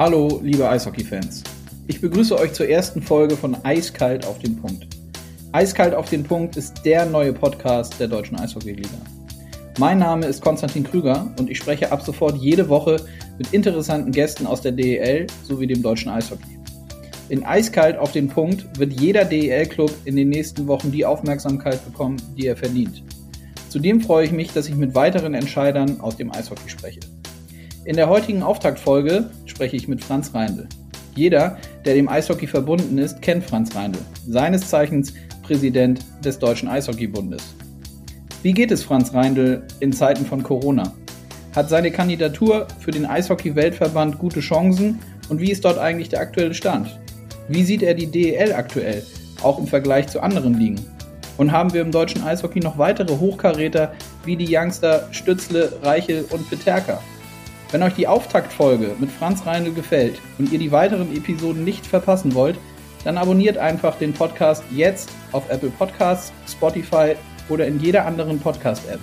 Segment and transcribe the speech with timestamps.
[0.00, 1.44] Hallo, liebe Eishockey-Fans.
[1.86, 4.86] Ich begrüße euch zur ersten Folge von Eiskalt auf den Punkt.
[5.52, 8.96] Eiskalt auf den Punkt ist der neue Podcast der Deutschen Eishockey-Liga.
[9.78, 12.96] Mein Name ist Konstantin Krüger und ich spreche ab sofort jede Woche
[13.36, 16.58] mit interessanten Gästen aus der DEL sowie dem deutschen Eishockey.
[17.28, 22.16] In Eiskalt auf den Punkt wird jeder DEL-Club in den nächsten Wochen die Aufmerksamkeit bekommen,
[22.38, 23.02] die er verdient.
[23.68, 27.00] Zudem freue ich mich, dass ich mit weiteren Entscheidern aus dem Eishockey spreche.
[27.90, 30.68] In der heutigen Auftaktfolge spreche ich mit Franz Reindl.
[31.16, 37.42] Jeder, der dem Eishockey verbunden ist, kennt Franz Reindl, seines Zeichens Präsident des Deutschen Eishockeybundes.
[38.44, 40.92] Wie geht es Franz Reindl in Zeiten von Corona?
[41.56, 46.54] Hat seine Kandidatur für den Eishockey-Weltverband gute Chancen und wie ist dort eigentlich der aktuelle
[46.54, 46.96] Stand?
[47.48, 49.02] Wie sieht er die DEL aktuell,
[49.42, 50.78] auch im Vergleich zu anderen Ligen?
[51.38, 53.94] Und haben wir im deutschen Eishockey noch weitere Hochkaräter
[54.24, 57.00] wie die Youngster Stützle, Reichel und Peterka?
[57.72, 62.34] Wenn euch die Auftaktfolge mit Franz Reindl gefällt und ihr die weiteren Episoden nicht verpassen
[62.34, 62.58] wollt,
[63.04, 67.14] dann abonniert einfach den Podcast jetzt auf Apple Podcasts, Spotify
[67.48, 69.00] oder in jeder anderen Podcast-App.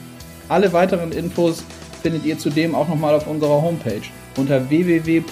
[0.50, 1.64] Alle weiteren Infos
[2.02, 4.02] findet ihr zudem auch nochmal auf unserer Homepage
[4.38, 5.30] unter www.del.org.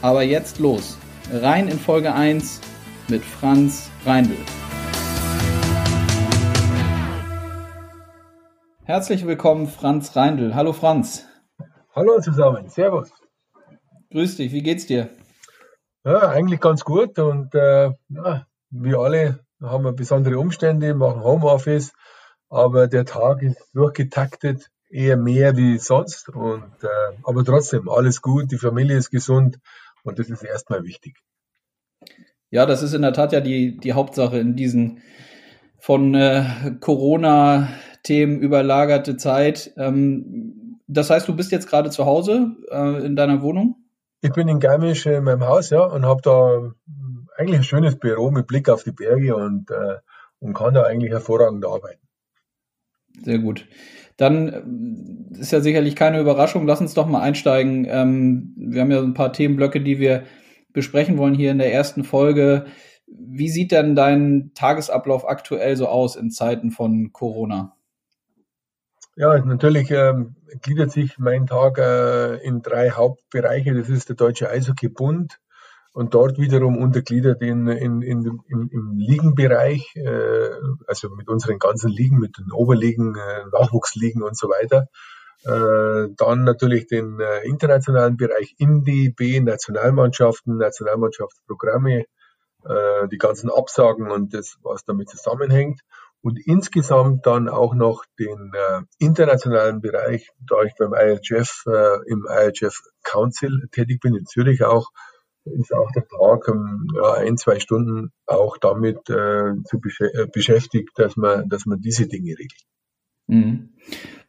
[0.00, 0.98] Aber jetzt los,
[1.32, 2.60] rein in Folge 1
[3.08, 4.36] mit Franz Reindl.
[8.88, 10.54] Herzlich willkommen, Franz Reindl.
[10.54, 11.26] Hallo Franz.
[11.94, 13.12] Hallo zusammen, Servus.
[14.10, 15.10] Grüß dich, wie geht's dir?
[16.06, 21.92] Ja, eigentlich ganz gut und äh, ja, wir alle haben wir besondere Umstände, machen Homeoffice,
[22.48, 28.50] aber der Tag ist durchgetaktet, eher mehr wie sonst und äh, aber trotzdem alles gut,
[28.50, 29.58] die Familie ist gesund
[30.02, 31.18] und das ist erstmal wichtig.
[32.48, 35.02] Ja, das ist in der Tat ja die, die Hauptsache in diesen
[35.78, 37.68] von äh, Corona
[38.02, 39.72] Themen überlagerte Zeit.
[39.76, 43.76] Ähm, das heißt, du bist jetzt gerade zu Hause äh, in deiner Wohnung?
[44.20, 46.72] Ich bin in Garmisch in meinem Haus, ja, und habe da
[47.36, 49.96] eigentlich ein schönes Büro mit Blick auf die Berge und, äh,
[50.40, 52.00] und kann da eigentlich hervorragend arbeiten.
[53.22, 53.66] Sehr gut.
[54.16, 56.66] Dann äh, ist ja sicherlich keine Überraschung.
[56.66, 57.86] Lass uns doch mal einsteigen.
[57.88, 60.24] Ähm, wir haben ja ein paar Themenblöcke, die wir
[60.72, 62.66] besprechen wollen hier in der ersten Folge.
[63.06, 67.77] Wie sieht denn dein Tagesablauf aktuell so aus in Zeiten von Corona?
[69.20, 73.74] Ja, natürlich ähm, gliedert sich mein Tag äh, in drei Hauptbereiche.
[73.74, 75.40] Das ist der Deutsche Eishockeybund
[75.92, 80.50] und dort wiederum untergliedert in, in, in, in, im Ligenbereich, äh,
[80.86, 84.86] also mit unseren ganzen Ligen, mit den Oberligen, äh, Nachwuchsligen und so weiter.
[85.42, 92.04] Äh, dann natürlich den äh, internationalen Bereich im DB, Nationalmannschaften, Nationalmannschaftsprogramme,
[92.64, 95.80] äh, die ganzen Absagen und das, was damit zusammenhängt
[96.28, 102.26] und insgesamt dann auch noch den äh, internationalen Bereich, da ich beim IHF äh, im
[102.28, 104.90] IHF Council tätig bin in Zürich auch,
[105.46, 110.26] ist auch der Tag um, ja, ein, zwei Stunden auch damit äh, zu besch äh,
[110.30, 112.66] beschäftigt, dass man, dass man diese Dinge regelt.
[113.26, 113.70] Mhm.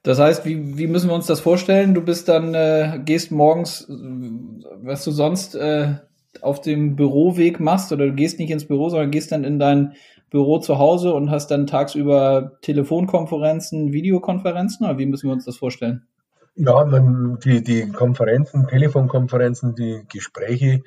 [0.02, 1.94] Das heißt, wie, wie müssen wir uns das vorstellen?
[1.94, 5.96] Du bist dann, äh, gehst morgens, was du sonst äh,
[6.41, 9.94] auf dem Büroweg machst, oder du gehst nicht ins Büro, sondern gehst dann in dein
[10.29, 15.57] Büro zu Hause und hast dann tagsüber Telefonkonferenzen, Videokonferenzen oder wie müssen wir uns das
[15.57, 16.07] vorstellen?
[16.56, 20.81] Ja, man, die, die Konferenzen, Telefonkonferenzen, die Gespräche,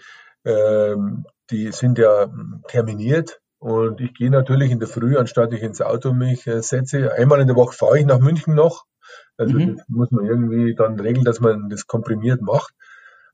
[0.44, 2.28] ähm, die sind ja
[2.69, 7.12] terminiert und ich gehe natürlich in der Früh, anstatt ich ins Auto mich äh, setze,
[7.14, 8.84] einmal in der Woche fahre ich nach München noch.
[9.36, 9.76] Also mhm.
[9.76, 12.74] das muss man irgendwie dann regeln, dass man das komprimiert macht.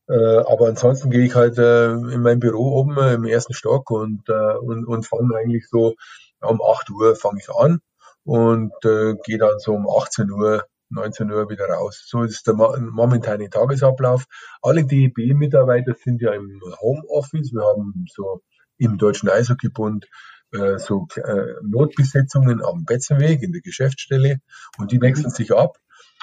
[0.08, 3.90] Äh, aber ansonsten gehe ich halt äh, in mein Büro oben äh, im ersten Stock
[3.90, 5.94] und, äh, und, und fange eigentlich so
[6.40, 7.80] um 8 Uhr fange ich an
[8.24, 12.04] und äh, gehe dann so um 18 Uhr, 19 Uhr wieder raus.
[12.06, 14.24] So ist der momentane Tagesablauf.
[14.62, 17.52] Alle DEB-Mitarbeiter sind ja im Homeoffice.
[17.52, 18.40] Wir haben so
[18.78, 20.06] im Deutschen Eishockeybund
[20.52, 24.40] äh, so äh, Notbesetzungen am Betzenweg in der Geschäftsstelle
[24.78, 25.76] und die wechseln sich ab.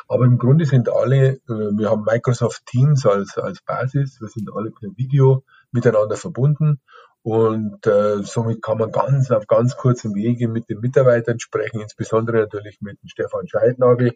[0.08, 4.50] Aber im Grunde sind alle, äh, wir haben Microsoft Teams als, als Basis, wir sind
[4.53, 6.82] alle per Video miteinander verbunden.
[7.24, 12.42] Und äh, somit kann man ganz auf ganz kurzem Wege mit den Mitarbeitern sprechen, insbesondere
[12.42, 14.14] natürlich mit dem Stefan Scheidnagel,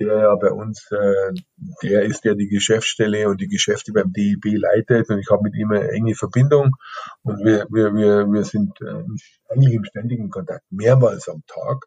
[0.00, 1.34] der ja bei uns, äh,
[1.84, 5.08] der ist ja die Geschäftsstelle und die Geschäfte beim DIB leitet.
[5.08, 6.72] Und ich habe mit ihm eine enge Verbindung.
[7.22, 9.04] Und wir, wir, wir, wir sind äh,
[9.48, 11.86] eigentlich im ständigen Kontakt, mehrmals am Tag.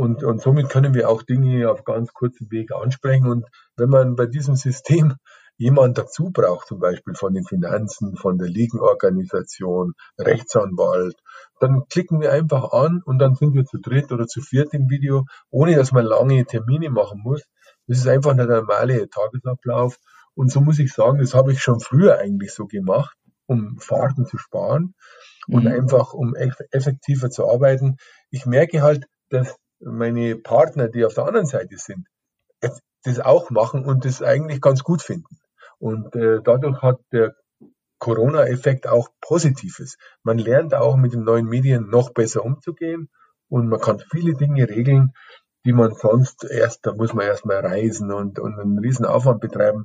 [0.00, 3.26] Und, und somit können wir auch Dinge auf ganz kurzem Weg ansprechen.
[3.26, 3.44] Und
[3.76, 5.16] wenn man bei diesem System
[5.58, 11.16] jemand dazu braucht, zum Beispiel von den Finanzen, von der Ligenorganisation, Rechtsanwalt,
[11.60, 14.88] dann klicken wir einfach an und dann sind wir zu dritt oder zu viert im
[14.88, 17.42] Video, ohne dass man lange Termine machen muss.
[17.86, 19.98] Das ist einfach der normale Tagesablauf
[20.32, 24.24] Und so muss ich sagen, das habe ich schon früher eigentlich so gemacht, um Fahrten
[24.24, 24.94] zu sparen
[25.46, 25.72] und mhm.
[25.72, 27.98] einfach um effektiver zu arbeiten.
[28.30, 32.06] Ich merke halt, dass meine Partner, die auf der anderen Seite sind,
[33.02, 35.38] das auch machen und das eigentlich ganz gut finden.
[35.78, 37.34] Und äh, dadurch hat der
[37.98, 39.96] Corona-Effekt auch Positives.
[40.22, 43.08] Man lernt auch mit den neuen Medien noch besser umzugehen
[43.48, 45.12] und man kann viele Dinge regeln,
[45.64, 49.84] die man sonst erst, da muss man erstmal reisen und, und einen riesen Aufwand betreiben.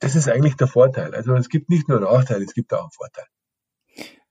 [0.00, 1.14] Das ist eigentlich der Vorteil.
[1.14, 3.26] Also es gibt nicht nur Nachteile, es gibt auch einen Vorteil.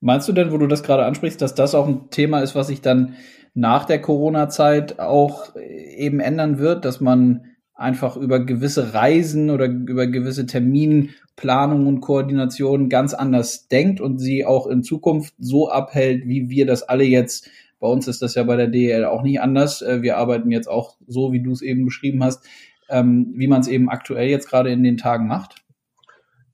[0.05, 2.67] Meinst du denn, wo du das gerade ansprichst, dass das auch ein Thema ist, was
[2.67, 3.15] sich dann
[3.53, 10.07] nach der Corona-Zeit auch eben ändern wird, dass man einfach über gewisse Reisen oder über
[10.07, 16.50] gewisse Terminplanung und Koordination ganz anders denkt und sie auch in Zukunft so abhält, wie
[16.50, 19.81] wir das alle jetzt bei uns ist das ja bei der DL auch nicht anders.
[19.81, 22.45] Äh, wir arbeiten jetzt auch so, wie du es eben beschrieben hast,
[22.89, 25.63] ähm, wie man es eben aktuell jetzt gerade in den Tagen macht.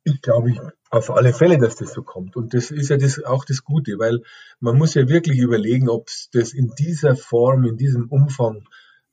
[0.04, 0.52] Ich glaube
[0.90, 2.36] auf alle Fälle, dass das so kommt.
[2.36, 4.22] Und das ist ja das, auch das Gute, weil
[4.60, 8.68] man muss ja wirklich überlegen, ob es das in dieser Form, in diesem Umfang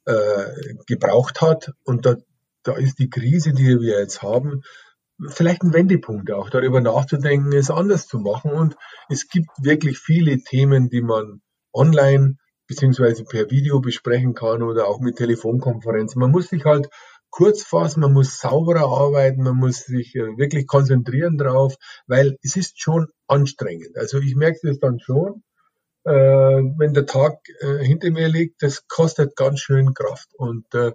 [0.06, 1.72] äh, gebraucht hat.
[1.84, 2.16] Und da,
[2.62, 4.62] da ist die Krise, die wir jetzt haben,
[5.28, 8.52] vielleicht ein Wendepunkt auch, darüber nachzudenken, es anders zu machen.
[8.52, 8.76] Und
[9.08, 11.42] es gibt wirklich viele Themen, die man
[11.72, 12.36] online
[12.66, 16.20] beziehungsweise per Video besprechen kann oder auch mit Telefonkonferenzen.
[16.20, 16.88] Man muss sich halt
[17.36, 21.74] kurz fassen, man muss sauberer arbeiten, man muss sich äh, wirklich konzentrieren drauf,
[22.06, 23.98] weil es ist schon anstrengend.
[23.98, 25.42] Also ich merke das dann schon,
[26.04, 30.92] äh, wenn der Tag äh, hinter mir liegt, das kostet ganz schön Kraft und da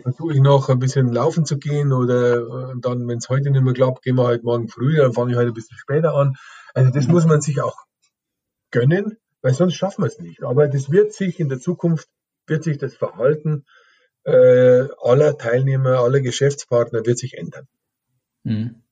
[0.00, 3.74] versuche ich noch ein bisschen laufen zu gehen oder dann, wenn es heute nicht mehr
[3.74, 6.36] klappt, gehen wir halt morgen früh, dann fange ich halt ein bisschen später an.
[6.74, 7.76] Also das muss man sich auch
[8.70, 10.42] gönnen weil sonst schaffen wir es nicht.
[10.42, 12.08] Aber das wird sich in der Zukunft,
[12.48, 13.64] wird sich das Verhalten
[14.26, 17.66] äh, aller Teilnehmer, aller Geschäftspartner wird sich ändern.
[18.44, 18.82] Hm.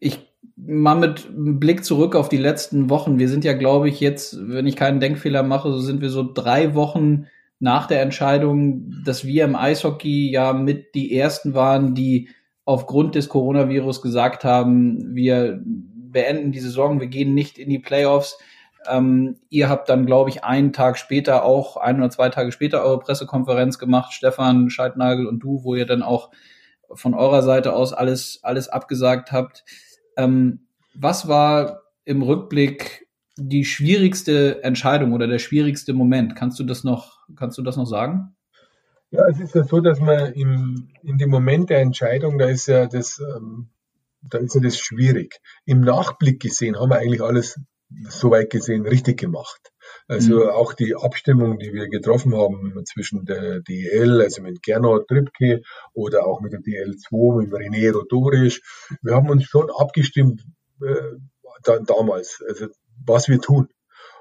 [0.00, 3.18] Ich mal mit Blick zurück auf die letzten Wochen.
[3.18, 6.30] Wir sind ja, glaube ich, jetzt, wenn ich keinen Denkfehler mache, so sind wir so
[6.32, 7.26] drei Wochen
[7.58, 12.28] nach der Entscheidung, dass wir im Eishockey ja mit die ersten waren, die
[12.64, 18.38] aufgrund des Coronavirus gesagt haben, wir beenden die Saison, wir gehen nicht in die Playoffs.
[18.88, 22.82] Ähm, ihr habt dann, glaube ich, einen Tag später auch, ein oder zwei Tage später
[22.82, 26.30] eure Pressekonferenz gemacht, Stefan Scheidnagel und du, wo ihr dann auch
[26.92, 29.64] von eurer Seite aus alles, alles abgesagt habt.
[30.16, 36.36] Ähm, was war im Rückblick die schwierigste Entscheidung oder der schwierigste Moment?
[36.36, 38.36] Kannst du das noch, kannst du das noch sagen?
[39.10, 42.66] Ja, es ist ja so, dass man im, in dem Moment der Entscheidung, da ist
[42.66, 43.68] ja das, ähm,
[44.22, 45.40] da ist ja das schwierig.
[45.64, 47.60] Im Nachblick gesehen haben wir eigentlich alles
[48.08, 49.72] soweit gesehen richtig gemacht.
[50.08, 50.50] Also mhm.
[50.50, 55.62] auch die Abstimmung, die wir getroffen haben zwischen der DL, also mit Gernot Trippke
[55.92, 58.60] oder auch mit der DL2, mit René Rodorisch,
[59.02, 60.44] wir haben uns schon abgestimmt
[60.82, 61.16] äh,
[61.62, 62.66] da, damals, also
[63.04, 63.68] was wir tun.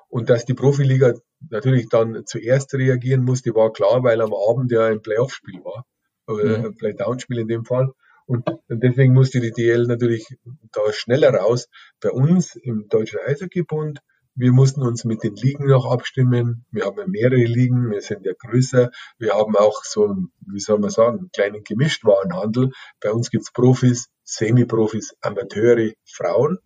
[0.07, 1.13] Und dass die Profiliga
[1.49, 5.85] natürlich dann zuerst reagieren musste, war klar, weil am Abend ja ein Playoff-Spiel war,
[6.27, 6.65] oder mhm.
[6.65, 7.91] ein Play-Down-Spiel in dem Fall.
[8.25, 10.27] Und deswegen musste die DL natürlich
[10.71, 11.67] da schneller raus.
[12.01, 13.99] Bei uns im Deutschen Eishockeybund,
[14.35, 16.65] wir mussten uns mit den Ligen noch abstimmen.
[16.71, 18.89] Wir haben ja mehrere Ligen, wir sind ja größer.
[19.19, 22.71] Wir haben auch so, einen, wie soll man sagen, einen kleinen Gemischtwarenhandel.
[22.99, 26.57] Bei uns gibt's Profis, Semi-Profis, Amateure, Frauen.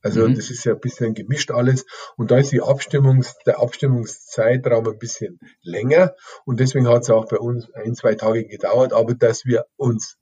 [0.00, 0.34] Also mhm.
[0.34, 1.84] das ist ja ein bisschen gemischt alles.
[2.16, 6.14] Und da ist die Abstimmungs, der Abstimmungszeitraum ein bisschen länger.
[6.44, 8.92] Und deswegen hat es auch bei uns ein, zwei Tage gedauert.
[8.94, 10.16] Aber dass wir uns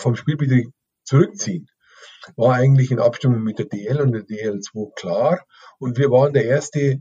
[0.00, 0.70] vom Spielbetrieb
[1.04, 1.68] zurückziehen,
[2.36, 5.44] war eigentlich in Abstimmung mit der DL und der DL2 klar.
[5.78, 7.00] Und wir waren der erste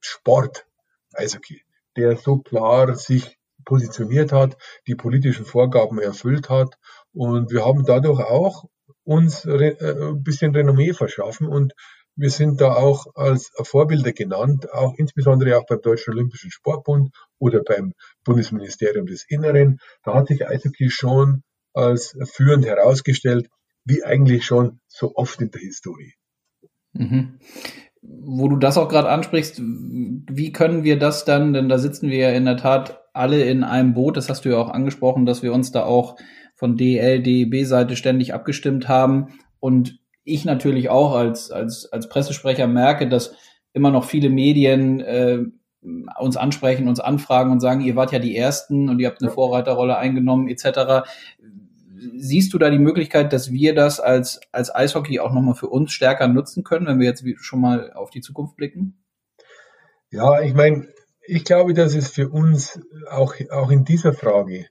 [0.00, 0.66] Sport,
[1.14, 1.62] Eishockey,
[1.96, 6.78] der so klar sich positioniert hat, die politischen Vorgaben erfüllt hat.
[7.12, 8.64] Und wir haben dadurch auch
[9.04, 11.72] uns äh, ein bisschen Renommee verschaffen und
[12.20, 17.62] wir sind da auch als Vorbilder genannt, auch insbesondere auch beim Deutschen Olympischen Sportbund oder
[17.62, 19.78] beim Bundesministerium des Inneren.
[20.02, 21.44] Da hat sich Eishockey schon
[21.78, 23.48] als führend herausgestellt,
[23.84, 26.14] wie eigentlich schon so oft in der Historie.
[26.92, 27.38] Mhm.
[28.02, 32.18] Wo du das auch gerade ansprichst, wie können wir das dann, denn da sitzen wir
[32.18, 35.42] ja in der Tat alle in einem Boot, das hast du ja auch angesprochen, dass
[35.42, 36.16] wir uns da auch
[36.54, 43.08] von DL, DEB-Seite ständig abgestimmt haben und ich natürlich auch als, als, als Pressesprecher merke,
[43.08, 43.34] dass
[43.72, 45.40] immer noch viele Medien äh,
[46.18, 49.30] uns ansprechen, uns anfragen und sagen, ihr wart ja die Ersten und ihr habt eine
[49.30, 51.06] Vorreiterrolle eingenommen etc
[52.16, 55.92] siehst du da die Möglichkeit, dass wir das als, als Eishockey auch nochmal für uns
[55.92, 59.04] stärker nutzen können, wenn wir jetzt schon mal auf die Zukunft blicken?
[60.10, 60.88] Ja, ich meine,
[61.26, 64.66] ich glaube, dass es für uns auch, auch in dieser Frage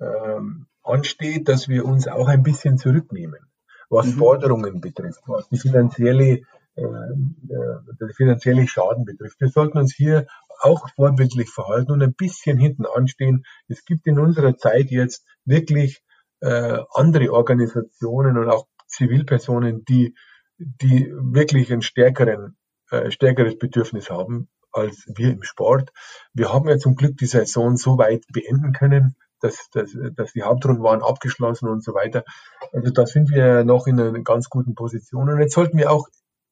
[0.00, 3.40] ähm, ansteht, dass wir uns auch ein bisschen zurücknehmen,
[3.88, 4.12] was mhm.
[4.12, 6.42] Forderungen betrifft, was die finanzielle,
[6.76, 9.40] äh, äh, finanzielle Schaden betrifft.
[9.40, 10.26] Wir sollten uns hier
[10.60, 13.44] auch vorbildlich verhalten und ein bisschen hinten anstehen.
[13.68, 16.02] Es gibt in unserer Zeit jetzt wirklich
[16.40, 20.14] äh, andere Organisationen und auch Zivilpersonen, die,
[20.58, 22.56] die wirklich ein stärkeren,
[22.90, 25.90] äh, stärkeres Bedürfnis haben als wir im Sport.
[26.34, 30.42] Wir haben ja zum Glück die Saison so weit beenden können, dass, dass, dass die
[30.42, 32.24] Hauptrunden waren abgeschlossen und so weiter.
[32.72, 35.30] Also da sind wir noch in einer ganz guten Position.
[35.30, 36.08] Und jetzt sollten wir auch,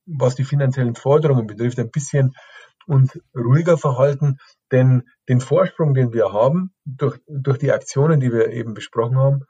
[0.06, 2.34] was die finanziellen Forderungen betrifft, ein bisschen
[2.86, 4.38] uns ruhiger verhalten,
[4.70, 9.44] denn den Vorsprung, den wir haben, durch, durch die Aktionen, die wir eben besprochen haben,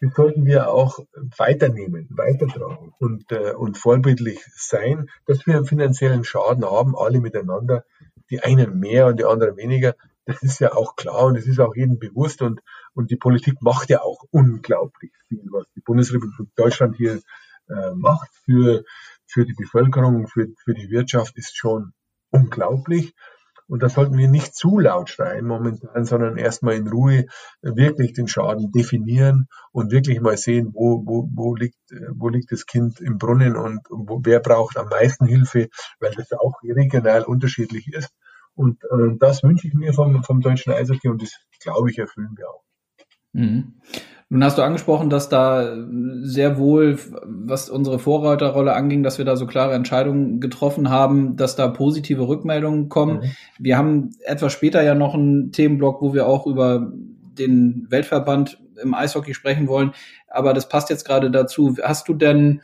[0.00, 1.00] den sollten wir auch
[1.36, 7.84] weiternehmen, weitertragen und, äh, und vorbildlich sein, dass wir einen finanziellen Schaden haben, alle miteinander,
[8.30, 9.94] die einen mehr und die anderen weniger.
[10.24, 12.60] Das ist ja auch klar und es ist auch jedem bewusst und,
[12.94, 17.20] und die Politik macht ja auch unglaublich viel, was die Bundesrepublik Deutschland hier
[17.68, 18.84] äh, macht für,
[19.26, 21.92] für die Bevölkerung, für, für die Wirtschaft, ist schon
[22.30, 23.14] unglaublich.
[23.68, 27.26] Und da sollten wir nicht zu laut schreien momentan, sondern erstmal in Ruhe
[27.60, 31.78] wirklich den Schaden definieren und wirklich mal sehen, wo, wo, wo, liegt,
[32.14, 35.68] wo liegt das Kind im Brunnen und wo, wer braucht am meisten Hilfe,
[36.00, 38.10] weil das auch regional unterschiedlich ist.
[38.54, 42.34] Und äh, das wünsche ich mir vom, vom deutschen Eishockey und das, glaube ich, erfüllen
[42.36, 42.64] wir auch.
[43.32, 43.80] Mhm.
[44.30, 45.74] Nun hast du angesprochen, dass da
[46.20, 51.56] sehr wohl, was unsere Vorreiterrolle anging, dass wir da so klare Entscheidungen getroffen haben, dass
[51.56, 53.20] da positive Rückmeldungen kommen.
[53.20, 53.30] Mhm.
[53.58, 56.92] Wir haben etwas später ja noch einen Themenblock, wo wir auch über
[57.38, 59.92] den Weltverband im Eishockey sprechen wollen.
[60.28, 61.76] Aber das passt jetzt gerade dazu.
[61.82, 62.60] Hast du denn,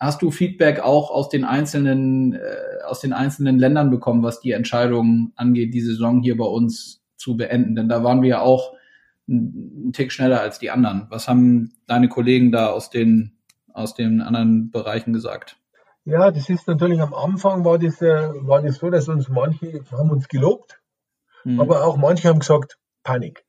[0.00, 4.50] hast du Feedback auch aus den einzelnen, äh, aus den einzelnen Ländern bekommen, was die
[4.50, 7.76] Entscheidungen angeht, die Saison hier bei uns zu beenden?
[7.76, 8.72] Denn da waren wir ja auch
[9.28, 11.06] einen Tick schneller als die anderen.
[11.10, 13.38] Was haben deine Kollegen da aus den,
[13.72, 15.56] aus den anderen Bereichen gesagt?
[16.04, 19.82] Ja, das ist natürlich am Anfang war das, äh, war das so, dass uns manche
[19.90, 20.80] haben uns gelobt,
[21.44, 21.60] mhm.
[21.60, 23.44] aber auch manche haben gesagt, Panik.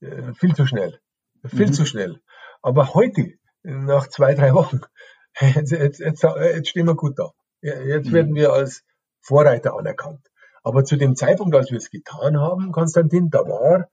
[0.00, 1.00] Äh, viel zu schnell.
[1.46, 1.72] Viel mhm.
[1.72, 2.20] zu schnell.
[2.60, 4.80] Aber heute, nach zwei, drei Wochen,
[5.40, 7.30] jetzt, jetzt, jetzt, jetzt stehen wir gut da.
[7.62, 8.12] Jetzt mhm.
[8.12, 8.84] werden wir als
[9.22, 10.26] Vorreiter anerkannt.
[10.62, 13.88] Aber zu dem Zeitpunkt, als wir es getan haben, Konstantin, da war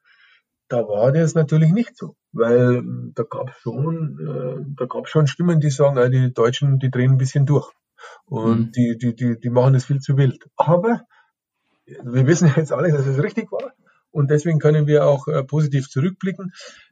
[0.74, 5.08] da war das natürlich nicht so, weil ähm, da gab es schon, äh, da gab
[5.08, 7.72] schon Stimmen, die sagen, äh, die Deutschen, die drehen ein bisschen durch
[8.26, 8.72] und mhm.
[8.72, 10.44] die, die, die, die machen das viel zu wild.
[10.56, 11.04] Aber
[11.86, 13.74] wir wissen jetzt alle, dass es richtig war
[14.10, 16.52] und deswegen können wir auch äh, positiv zurückblicken.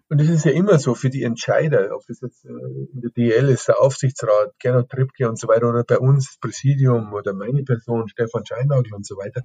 [0.09, 3.09] Und es ist ja immer so für die Entscheider, ob das jetzt äh, in der
[3.09, 7.33] DL ist, der Aufsichtsrat, Gernot Trippke und so weiter, oder bei uns das Präsidium oder
[7.33, 9.41] meine Person, Stefan Scheinagel und so weiter.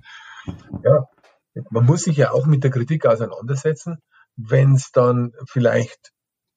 [0.84, 1.06] Ja,
[1.70, 4.02] man muss sich ja auch mit der Kritik auseinandersetzen
[4.36, 6.12] wenn es dann vielleicht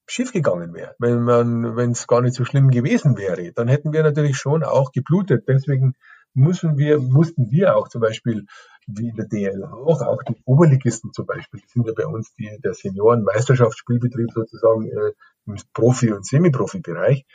[0.07, 4.03] schiefgegangen wäre, wenn man, wenn es gar nicht so schlimm gewesen wäre, dann hätten wir
[4.03, 5.45] natürlich schon auch geblutet.
[5.47, 5.93] Deswegen
[6.33, 8.45] müssen wir, mussten wir auch zum Beispiel,
[8.87, 12.49] wie in der DL auch, auch die Oberligisten zum Beispiel, sind ja bei uns die,
[12.63, 15.13] der Senioren-Meisterschaftsspielbetrieb sozusagen äh,
[15.45, 17.25] im Profi- und Semi-Profi-Bereich.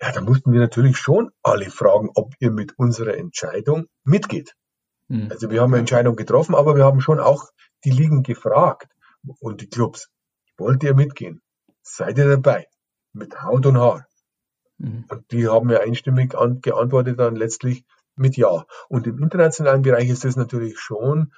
[0.00, 4.54] Ja, da mussten wir natürlich schon alle fragen, ob ihr mit unserer Entscheidung mitgeht.
[5.08, 5.28] Mhm.
[5.30, 7.50] Also wir haben eine Entscheidung getroffen, aber wir haben schon auch
[7.84, 8.88] die Ligen gefragt
[9.40, 10.08] und die Clubs.
[10.56, 11.42] Wollt ihr mitgehen?
[11.82, 12.66] Seid ihr dabei?
[13.12, 14.06] Mit Haut und Haar.
[14.78, 15.04] Mhm.
[15.08, 17.84] Und die haben ja einstimmig geantwortet dann letztlich
[18.16, 18.66] mit Ja.
[18.88, 21.32] Und im internationalen Bereich ist das natürlich schon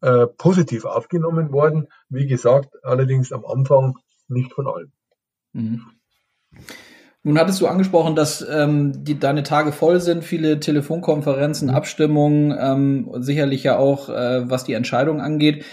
[0.00, 1.88] äh, positiv aufgenommen worden.
[2.08, 3.96] Wie gesagt, allerdings am Anfang
[4.28, 4.92] nicht von allen.
[5.52, 5.82] Mhm.
[7.22, 11.74] Nun hattest du angesprochen, dass ähm, die, deine Tage voll sind, viele Telefonkonferenzen, mhm.
[11.74, 15.64] Abstimmungen, ähm, sicherlich ja auch, äh, was die Entscheidung angeht.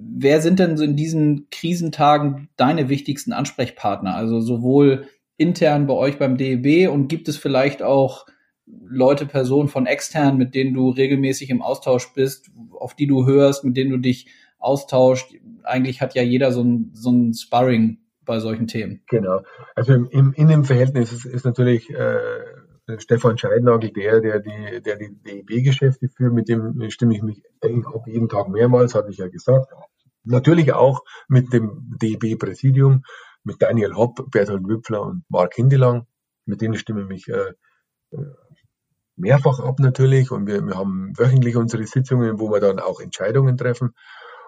[0.00, 4.14] Wer sind denn so in diesen Krisentagen deine wichtigsten Ansprechpartner?
[4.14, 8.26] Also sowohl intern bei euch beim DEB und gibt es vielleicht auch
[8.66, 13.64] Leute, Personen von extern, mit denen du regelmäßig im Austausch bist, auf die du hörst,
[13.64, 14.28] mit denen du dich
[14.58, 15.34] austauscht?
[15.64, 19.00] Eigentlich hat ja jeder so ein, so ein Sparring bei solchen Themen.
[19.08, 19.40] Genau.
[19.74, 22.18] Also im, in dem Verhältnis ist, ist natürlich äh,
[22.98, 27.86] Stefan Scheidnagel der, der die, der die DEB-Geschäfte führt, mit dem stimme ich mich eigentlich
[27.86, 29.72] auch jeden Tag mehrmals, hatte ich ja gesagt.
[30.28, 33.04] Natürlich auch mit dem DEB-Präsidium,
[33.44, 36.06] mit Daniel Hopp, Bertolt Wüpfler und Mark Hindelang.
[36.44, 37.52] Mit denen stimme ich mich äh,
[38.10, 38.24] äh,
[39.16, 43.56] mehrfach ab natürlich und wir, wir haben wöchentlich unsere Sitzungen, wo wir dann auch Entscheidungen
[43.56, 43.94] treffen.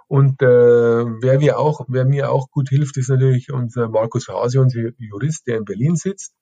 [0.06, 4.60] Und äh, wer, wir auch, wer mir auch gut hilft, ist natürlich unser Markus Hase,
[4.60, 6.34] unser Jurist, der in Berlin sitzt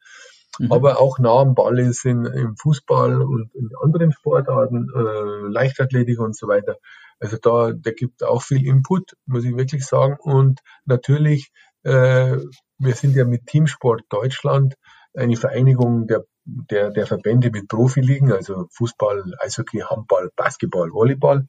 [0.58, 0.72] mhm.
[0.72, 6.18] aber auch nah am Ball ist in, im Fußball und in anderen Sportarten, äh, Leichtathletik
[6.18, 6.76] und so weiter.
[7.20, 10.16] Also da, der gibt auch viel Input, muss ich wirklich sagen.
[10.20, 11.50] Und natürlich
[11.82, 12.36] äh,
[12.78, 14.74] wir sind ja mit Teamsport Deutschland
[15.14, 21.48] eine Vereinigung der, der, der Verbände mit Profiligen, also Fußball, Eishockey, Handball, Basketball, Volleyball.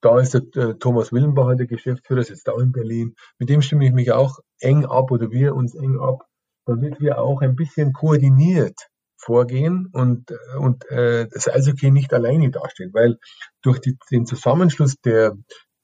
[0.00, 3.14] Da ist der äh, Thomas Willenbacher, der Geschäftsführer, sitzt auch in Berlin.
[3.38, 6.26] Mit dem stimme ich mich auch eng ab oder wir uns eng ab,
[6.70, 12.94] damit wir auch ein bisschen koordiniert vorgehen und, und äh, das Eishockey nicht alleine dasteht,
[12.94, 13.18] weil
[13.60, 15.36] durch die, den Zusammenschluss der,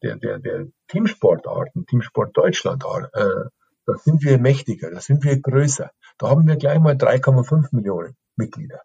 [0.02, 3.49] der, der, der Teamsportarten, Teamsport Deutschland, äh,
[3.85, 5.90] da sind wir mächtiger, da sind wir größer.
[6.19, 8.83] Da haben wir gleich mal 3,5 Millionen Mitglieder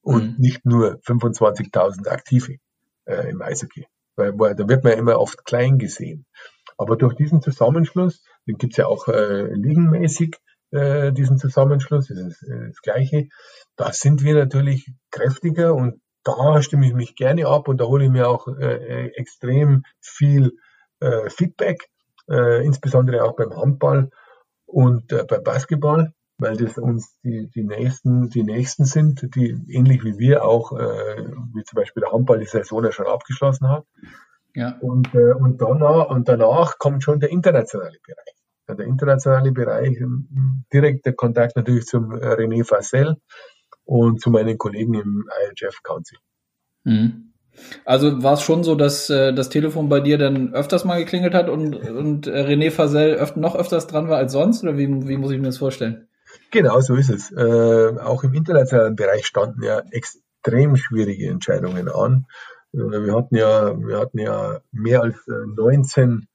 [0.00, 0.36] und mhm.
[0.38, 2.56] nicht nur 25.000 Aktive
[3.04, 3.86] äh, im Eishockey.
[4.16, 6.24] Weil, weil da wird man immer oft klein gesehen.
[6.78, 10.36] Aber durch diesen Zusammenschluss, den gibt's ja auch äh, ligenmäßig,
[10.72, 13.28] äh, diesen Zusammenschluss, das ist äh, das Gleiche,
[13.76, 18.04] da sind wir natürlich kräftiger und da stimme ich mich gerne ab und da hole
[18.04, 20.52] ich mir auch äh, extrem viel
[21.00, 21.88] äh, Feedback,
[22.28, 24.10] äh, insbesondere auch beim Handball
[24.66, 30.04] und äh, beim Basketball, weil das uns die, die nächsten, die nächsten sind, die ähnlich
[30.04, 33.84] wie wir auch, äh, wie zum Beispiel der Handball die Saison ja schon abgeschlossen hat.
[34.54, 34.76] Ja.
[34.80, 38.41] Und, äh, und, danach, und danach kommt schon der internationale Bereich.
[38.68, 43.16] Ja, der internationale Bereich, ähm, direkter Kontakt natürlich zum äh, René Fassel
[43.84, 46.18] und zu meinen Kollegen im IHF Council.
[46.84, 47.32] Mhm.
[47.84, 51.34] Also war es schon so, dass äh, das Telefon bei dir dann öfters mal geklingelt
[51.34, 54.62] hat und, und äh, René Fasel öf noch öfters dran war als sonst?
[54.62, 56.08] Oder wie, wie muss ich mir das vorstellen?
[56.50, 57.30] Genau, so ist es.
[57.32, 62.26] Äh, auch im internationalen Bereich standen ja extrem schwierige Entscheidungen an.
[62.72, 66.26] Äh, wir hatten ja, wir hatten ja mehr als 19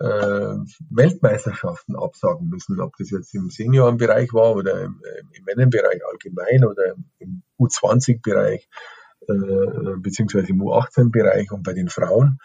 [0.00, 0.56] äh,
[0.90, 5.00] Weltmeisterschaften absagen müssen, ob das jetzt im Seniorenbereich war oder im,
[5.32, 8.68] im Männerbereich allgemein oder im U20-Bereich
[9.28, 12.38] äh, beziehungsweise im U18-Bereich und bei den Frauen.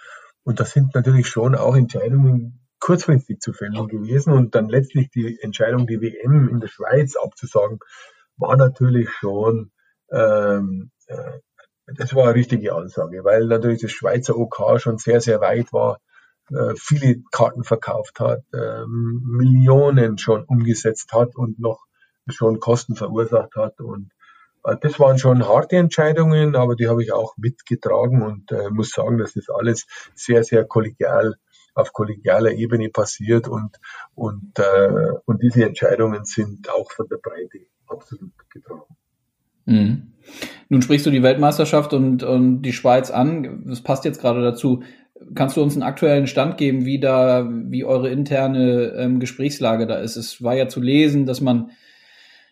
[0.43, 4.31] Und das sind natürlich schon auch Entscheidungen kurzfristig zu fällen gewesen.
[4.33, 7.79] Und dann letztlich die Entscheidung, die WM in der Schweiz abzusagen,
[8.37, 9.71] war natürlich schon,
[10.11, 11.39] ähm, äh,
[11.87, 15.99] das war eine richtige Ansage, weil natürlich das Schweizer OK schon sehr, sehr weit war,
[16.51, 21.85] äh, viele Karten verkauft hat, äh, Millionen schon umgesetzt hat und noch
[22.27, 23.79] schon Kosten verursacht hat.
[23.79, 24.11] Und
[24.63, 28.91] äh, das waren schon harte Entscheidungen, aber die habe ich auch mitgetragen und äh, muss
[28.91, 29.85] sagen, dass das alles
[30.15, 31.35] sehr, sehr kollegial
[31.75, 33.77] auf kollegialer Ebene passiert und,
[34.15, 38.95] und, äh, und diese Entscheidungen sind auch von der Breite absolut getragen.
[39.69, 40.03] Mhm.
[40.69, 43.63] Nun sprichst du die Weltmeisterschaft und, und die Schweiz an.
[43.65, 44.83] Das passt jetzt gerade dazu.
[45.35, 49.95] Kannst du uns einen aktuellen Stand geben, wie da, wie eure interne ähm, Gesprächslage da
[49.95, 50.15] ist?
[50.15, 51.71] Es war ja zu lesen, dass man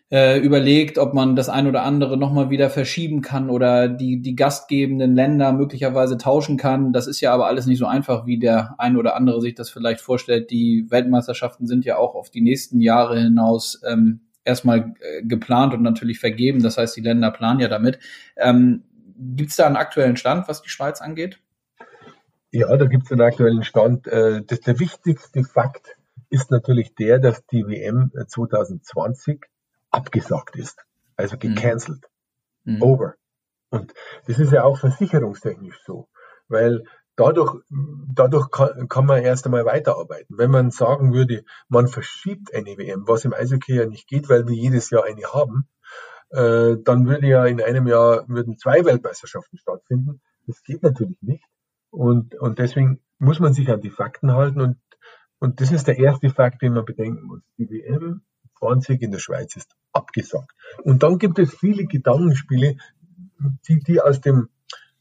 [0.10, 4.36] äh, überlegt, ob man das ein oder andere nochmal wieder verschieben kann oder die, die
[4.36, 6.93] gastgebenden Länder möglicherweise tauschen kann.
[6.93, 9.69] Das ist ja aber alles nicht so einfach, wie der ein oder andere sich das
[9.69, 10.49] vielleicht vorstellt.
[10.49, 15.84] Die Weltmeisterschaften sind ja auch auf die nächsten Jahre hinaus ähm, erstmal äh, geplant und
[15.84, 16.64] natürlich vergeben.
[16.64, 18.00] Das heißt, die Länder planen ja damit.
[18.36, 18.84] Ähm,
[19.18, 21.40] gibt es da einen aktuellen Stand, was die Schweiz angeht?
[22.52, 24.08] Ja, da gibt es einen aktuellen Stand.
[24.08, 25.98] Äh, das, der wichtigste Fakt
[26.30, 29.46] ist natürlich der, dass die WM 2020
[29.92, 30.86] abgesagt ist.
[31.16, 31.40] Also mhm.
[31.40, 32.06] gecancelt.
[32.64, 32.82] Mhm.
[32.82, 33.16] Over.
[33.70, 33.94] Und
[34.28, 36.08] das ist ja auch versicherungstechnisch so,
[36.48, 36.84] weil
[37.17, 37.62] dadurch,
[38.13, 40.38] dadurch kann, kann man erst einmal weiterarbeiten.
[40.38, 44.47] Wenn man sagen würde, man verschiebt eine WM, was im Eishockey ja nicht geht, weil
[44.47, 45.67] wir jedes Jahr eine haben,
[46.30, 50.21] äh, dann würde ja in einem Jahr würden zwei Weltmeisterschaften stattfinden.
[50.45, 51.43] Das geht natürlich nicht.
[51.89, 54.77] Und, und deswegen muss man sich an die Fakten halten und,
[55.39, 57.41] und das ist der erste Fakt, den man bedenken muss.
[57.58, 58.21] Die WM
[58.60, 60.51] 20 in der Schweiz ist abgesagt.
[60.84, 62.77] Und dann gibt es viele Gedankenspiele,
[63.67, 64.49] die, die aus dem,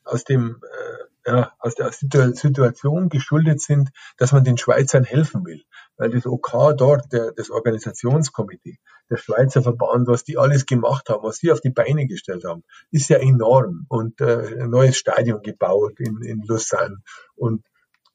[0.05, 5.63] aus dem, äh, ja, aus der Situation geschuldet sind, dass man den Schweizern helfen will.
[5.97, 8.79] Weil das OK dort, der, das Organisationskomitee,
[9.11, 12.63] der Schweizer Verband, was die alles gemacht haben, was sie auf die Beine gestellt haben,
[12.91, 13.87] ist ja enorm.
[13.89, 16.99] Und äh, ein neues Stadion gebaut in, in Lausanne
[17.35, 17.65] und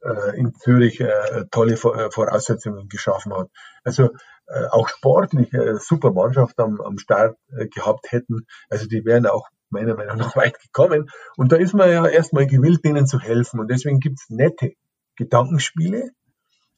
[0.04, 3.50] äh, in Zürich äh, tolle äh, Voraussetzungen geschaffen hat.
[3.84, 4.10] Also
[4.48, 8.46] äh, auch sportlich äh, super Mannschaft am, am Start äh, gehabt hätten.
[8.70, 11.10] Also die wären auch meiner Meinung nach weit gekommen.
[11.38, 13.60] Und da ist man ja erstmal gewillt, denen zu helfen.
[13.60, 14.74] Und deswegen gibt's nette
[15.16, 16.12] Gedankenspiele,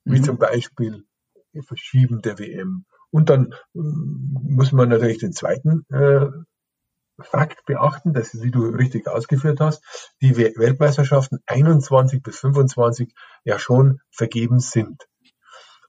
[0.05, 0.23] wie mhm.
[0.23, 1.05] zum Beispiel
[1.67, 2.85] Verschieben der WM.
[3.11, 6.27] Und dann ähm, muss man natürlich den zweiten äh,
[7.21, 9.83] Fakt beachten, dass, wie du richtig ausgeführt hast,
[10.21, 15.07] die Weltmeisterschaften 21 bis 25 ja schon vergeben sind.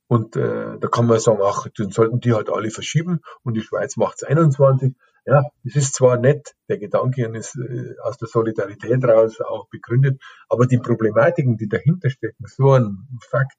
[0.07, 3.63] Und äh, da kann man sagen, ach, dann sollten die halt alle verschieben und die
[3.63, 4.95] Schweiz macht es 21.
[5.27, 10.21] Ja, es ist zwar nett, der Gedanke ist äh, aus der Solidarität raus auch begründet,
[10.49, 13.57] aber die Problematiken, die dahinter stecken, so ein Fakt,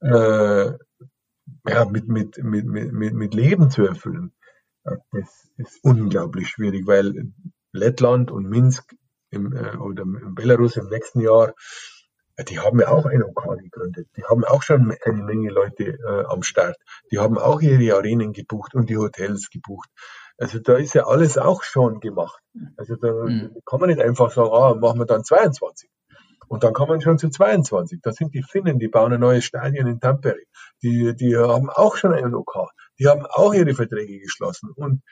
[0.00, 0.72] äh,
[1.66, 4.32] ja, mit, mit, mit, mit, mit Leben zu erfüllen,
[5.12, 7.32] das ist unglaublich schwierig, weil
[7.72, 8.94] Lettland und Minsk
[9.30, 11.54] im, äh, oder in Belarus im nächsten Jahr,
[12.48, 14.08] die haben ja auch ein OK gegründet.
[14.16, 16.76] Die haben auch schon eine Menge Leute äh, am Start.
[17.10, 19.90] Die haben auch ihre Arenen gebucht und die Hotels gebucht.
[20.38, 22.40] Also da ist ja alles auch schon gemacht.
[22.76, 23.56] Also da mhm.
[23.66, 25.90] kann man nicht einfach sagen, ah, machen wir dann 22.
[26.46, 28.00] Und dann kommen schon zu 22.
[28.02, 30.38] Da sind die Finnen, die bauen ein neues Stadion in Tampere.
[30.82, 32.70] Die, die haben auch schon einen OK.
[32.98, 34.70] Die haben auch ihre Verträge geschlossen.
[34.74, 35.02] Und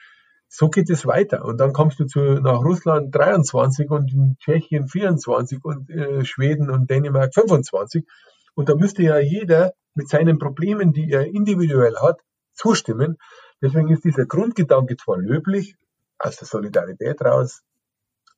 [0.49, 1.45] so geht es weiter.
[1.45, 6.71] Und dann kommst du zu, nach Russland 23 und in Tschechien 24 und äh, Schweden
[6.71, 8.07] und Dänemark 25.
[8.55, 12.21] Und da müsste ja jeder mit seinen Problemen, die er individuell hat,
[12.55, 13.19] zustimmen.
[13.63, 15.77] Deswegen ist dieser Grundgedanke zwar löblich,
[16.19, 17.63] aus der Solidarität raus,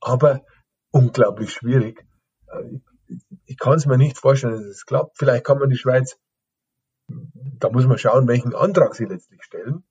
[0.00, 0.42] aber
[0.90, 2.04] unglaublich schwierig.
[2.48, 2.80] Äh,
[3.46, 5.18] ich kann es mir nicht vorstellen, dass es klappt.
[5.18, 6.18] Vielleicht kann man die Schweiz,
[7.08, 9.84] da muss man schauen, welchen Antrag sie letztlich stellen.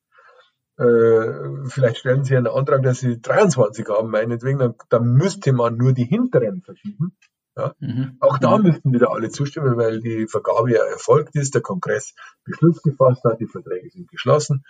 [0.77, 5.75] Äh, vielleicht stellen sie einen Antrag, dass sie 23 haben, meinetwegen, dann, dann müsste man
[5.75, 7.17] nur die hinteren verschieben.
[7.55, 7.73] Ja.
[7.79, 8.17] Mhm.
[8.19, 8.65] Auch da mhm.
[8.65, 12.13] müssten wieder alle zustimmen, weil die Vergabe ja erfolgt ist, der Kongress
[12.43, 14.63] Beschluss gefasst hat, die Verträge sind geschlossen.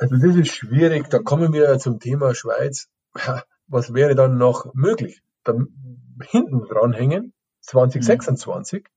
[0.00, 1.08] Also das ist schwierig.
[1.10, 2.88] Da kommen wir zum Thema Schweiz.
[3.68, 5.22] Was wäre dann noch möglich?
[5.44, 5.54] Da
[6.22, 8.88] hinten dranhängen, 2026.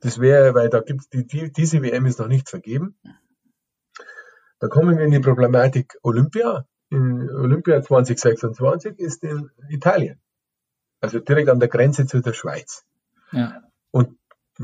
[0.00, 2.96] Das wäre, weil da gibt's die, die, diese WM ist noch nicht vergeben.
[4.60, 6.66] Da kommen wir in die Problematik Olympia.
[6.90, 10.20] In Olympia 2026 ist in Italien.
[11.00, 12.84] Also direkt an der Grenze zu der Schweiz.
[13.32, 13.60] Ja.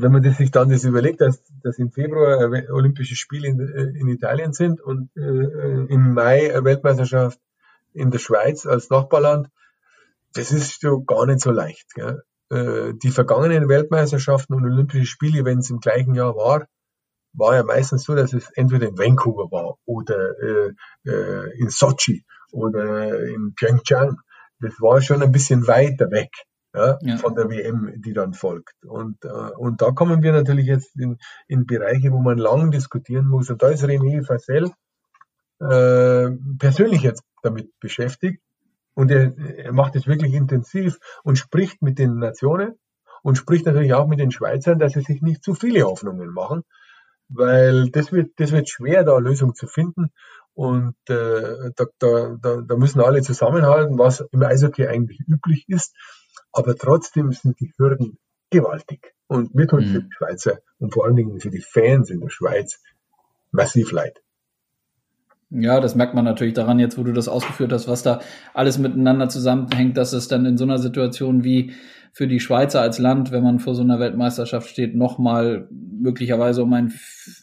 [0.01, 4.53] Wenn man sich dann das überlegt, dass, dass im Februar Olympische Spiele in, in Italien
[4.53, 7.39] sind und äh, im Mai eine Weltmeisterschaft
[7.93, 9.49] in der Schweiz als Nachbarland,
[10.33, 11.93] das ist schon gar nicht so leicht.
[11.95, 12.23] Gell?
[12.49, 16.67] Äh, die vergangenen Weltmeisterschaften und Olympische Spiele, wenn es im gleichen Jahr war,
[17.33, 20.71] war ja meistens so, dass es entweder in Vancouver war oder äh,
[21.05, 24.17] äh, in Sochi oder in Pyeongchang.
[24.61, 26.31] Das war schon ein bisschen weiter weg
[26.73, 27.17] ja, ja.
[27.17, 28.75] von der WM, die dann folgt.
[28.85, 33.27] Und, äh, und da kommen wir natürlich jetzt in, in Bereiche, wo man lang diskutieren
[33.27, 33.49] muss.
[33.49, 34.71] Und da ist René Fassel
[35.59, 38.41] äh, persönlich jetzt damit beschäftigt.
[38.93, 42.75] Und er, er macht es wirklich intensiv und spricht mit den Nationen
[43.23, 46.63] und spricht natürlich auch mit den Schweizern, dass sie sich nicht zu viele Hoffnungen machen,
[47.29, 50.11] weil das wird, das wird schwer, da eine Lösung zu finden.
[50.53, 55.95] Und äh, da, da, da müssen alle zusammenhalten, was im Eishockey eigentlich üblich ist.
[56.51, 58.17] Aber trotzdem sind die Hürden
[58.49, 59.13] gewaltig.
[59.27, 59.91] Und mir tut mhm.
[59.91, 62.81] für die Schweizer und vor allen Dingen für die Fans in der Schweiz
[63.51, 64.21] massiv leid.
[65.51, 68.19] Ja, das merkt man natürlich daran, jetzt wo du das ausgeführt hast, was da
[68.53, 71.73] alles miteinander zusammenhängt, dass es dann in so einer Situation wie
[72.13, 76.73] für die Schweizer als Land, wenn man vor so einer Weltmeisterschaft steht, nochmal möglicherweise um
[76.73, 76.93] ein,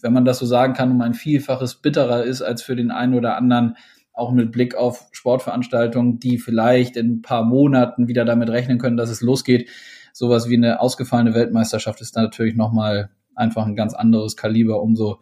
[0.02, 3.14] wenn man das so sagen kann, um ein Vielfaches bitterer ist als für den einen
[3.14, 3.76] oder anderen,
[4.16, 8.96] auch mit Blick auf Sportveranstaltungen, die vielleicht in ein paar Monaten wieder damit rechnen können,
[8.96, 9.68] dass es losgeht.
[10.12, 15.20] Sowas wie eine ausgefallene Weltmeisterschaft ist natürlich nochmal einfach ein ganz anderes Kaliber, umso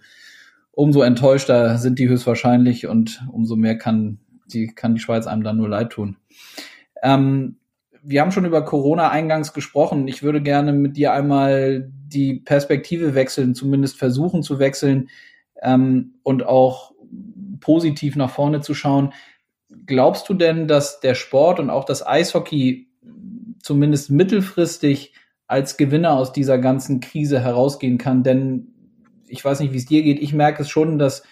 [0.77, 5.57] umso enttäuschter sind die höchstwahrscheinlich und umso mehr kann die, kann die Schweiz einem dann
[5.57, 6.17] nur leid tun.
[7.03, 7.57] Ähm,
[8.03, 10.09] wir haben schon über Corona eingangs gesprochen.
[10.09, 15.09] Ich würde gerne mit dir einmal die Perspektive wechseln, zumindest versuchen zu wechseln
[15.63, 16.93] ähm, und auch
[17.61, 19.13] positiv nach vorne zu schauen.
[19.87, 22.89] Glaubst du denn, dass der Sport und auch das Eishockey
[23.61, 25.15] zumindest mittelfristig
[25.47, 28.23] als Gewinner aus dieser ganzen Krise herausgehen kann?
[28.23, 28.69] Denn
[29.27, 31.23] ich weiß nicht, wie es dir geht, ich merke es schon, dass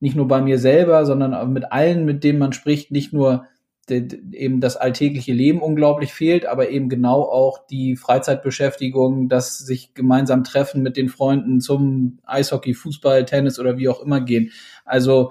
[0.00, 3.46] nicht nur bei mir selber, sondern mit allen, mit denen man spricht, nicht nur
[3.90, 10.44] eben das alltägliche Leben unglaublich fehlt, aber eben genau auch die Freizeitbeschäftigung, das sich gemeinsam
[10.44, 14.50] treffen mit den Freunden zum Eishockey, Fußball, Tennis oder wie auch immer gehen.
[14.84, 15.30] Also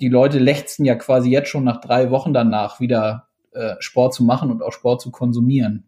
[0.00, 4.24] die Leute lechzen ja quasi jetzt schon nach drei Wochen danach wieder äh, Sport zu
[4.24, 5.84] machen und auch Sport zu konsumieren.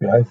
[0.00, 0.22] Ja,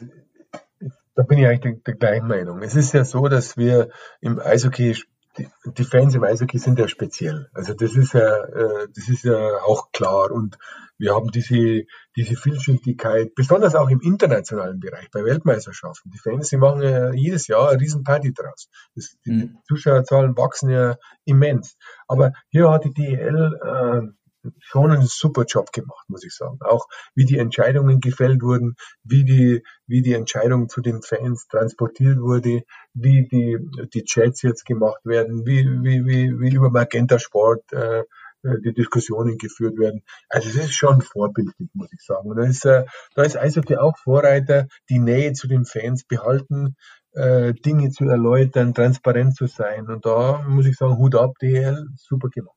[1.15, 2.62] da bin ich eigentlich der, der gleichen Meinung.
[2.62, 3.89] Es ist ja so, dass wir
[4.22, 4.96] im Eishockey,
[5.38, 7.50] die, die Fans im Eishockey sind ja speziell.
[7.54, 10.32] Also das ist ja, äh, das ist ja auch klar.
[10.32, 10.58] Und
[10.98, 11.84] wir haben diese,
[12.15, 16.12] diese Vielschichtigkeit, besonders auch im internationalen Bereich, bei Weltmeisterschaften.
[16.12, 18.69] Die Fans, die machen ja jedes Jahr eine Riesenparty draus.
[18.95, 19.58] Das, die mhm.
[19.67, 21.78] Zuschauerzahlen wachsen ja immens.
[22.08, 24.25] Aber hier hat die DEL äh,
[24.60, 26.58] schon einen super Job gemacht, muss ich sagen.
[26.62, 32.19] Auch wie die Entscheidungen gefällt wurden, wie die, wie die Entscheidung zu den Fans transportiert
[32.19, 33.58] wurde, wie die,
[33.93, 38.73] die Chats jetzt gemacht werden, wie, wie, wie, wie über Magenta Sport äh, äh die
[38.73, 40.01] Diskussionen geführt werden.
[40.29, 42.29] Also es ist schon vorbildlich, muss ich sagen.
[42.29, 46.75] Und da ist, äh, da ist Eishockey auch Vorreiter, die Nähe zu den Fans behalten,
[47.15, 49.88] äh, Dinge zu erläutern, transparent zu sein.
[49.88, 52.55] Und da muss ich sagen, Hut ab, DL, super gemacht.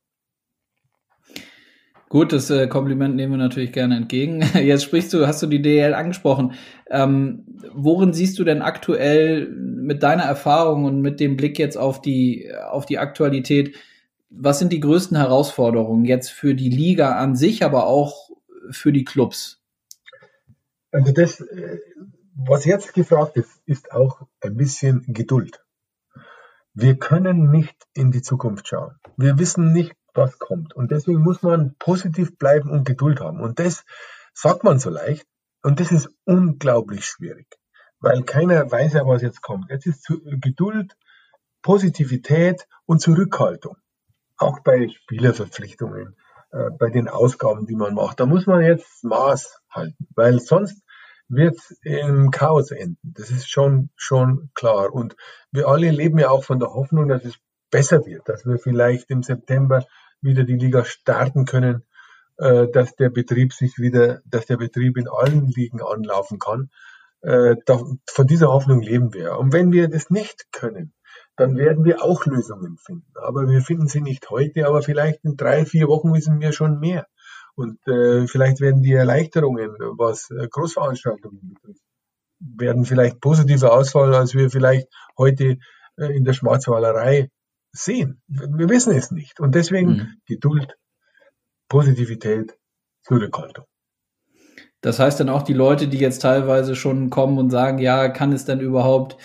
[2.08, 4.40] Gut, das äh, Kompliment nehmen wir natürlich gerne entgegen.
[4.54, 6.54] Jetzt sprichst du, hast du die DL angesprochen.
[6.90, 7.44] Ähm,
[7.74, 12.50] worin siehst du denn aktuell mit deiner Erfahrung und mit dem Blick jetzt auf die,
[12.70, 13.74] auf die Aktualität,
[14.30, 18.30] was sind die größten Herausforderungen jetzt für die Liga an sich, aber auch
[18.70, 19.60] für die Clubs?
[20.90, 21.78] Also das, äh,
[22.34, 25.62] was jetzt gefragt ist, ist auch ein bisschen Geduld.
[26.72, 28.94] Wir können nicht in die Zukunft schauen.
[29.16, 30.74] Wir wissen nicht, was kommt.
[30.74, 33.40] Und deswegen muss man positiv bleiben und Geduld haben.
[33.40, 33.84] Und das
[34.34, 35.26] sagt man so leicht.
[35.62, 37.46] Und das ist unglaublich schwierig,
[38.00, 39.70] weil keiner weiß ja, was jetzt kommt.
[39.70, 40.96] Jetzt ist Geduld,
[41.62, 43.76] Positivität und Zurückhaltung.
[44.36, 46.16] Auch bei Spielerverpflichtungen,
[46.52, 48.20] äh, bei den Ausgaben, die man macht.
[48.20, 50.82] Da muss man jetzt Maß halten, weil sonst
[51.28, 52.98] wird im Chaos enden.
[53.02, 54.92] Das ist schon, schon klar.
[54.92, 55.16] Und
[55.50, 57.34] wir alle leben ja auch von der Hoffnung, dass es
[57.70, 59.84] besser wird, dass wir vielleicht im September
[60.20, 61.84] wieder die Liga starten können,
[62.38, 66.70] äh, dass der Betrieb sich wieder, dass der Betrieb in allen Ligen anlaufen kann.
[67.20, 69.38] Äh, da, von dieser Hoffnung leben wir.
[69.38, 70.92] Und wenn wir das nicht können,
[71.36, 73.12] dann werden wir auch Lösungen finden.
[73.14, 76.80] Aber wir finden sie nicht heute, aber vielleicht in drei, vier Wochen wissen wir schon
[76.80, 77.06] mehr.
[77.54, 81.82] Und äh, vielleicht werden die Erleichterungen, was äh, Großveranstaltungen betrifft,
[82.38, 85.58] werden vielleicht positiver ausfallen, als wir vielleicht heute
[85.96, 87.30] äh, in der Schwarzwalerei
[87.72, 88.22] sehen.
[88.26, 89.40] Wir wissen es nicht.
[89.40, 90.08] Und deswegen mhm.
[90.26, 90.76] Geduld,
[91.68, 92.56] Positivität,
[93.02, 93.66] Zurückhaltung.
[94.80, 98.32] Das heißt dann auch die Leute, die jetzt teilweise schon kommen und sagen, ja, kann
[98.32, 99.16] es denn überhaupt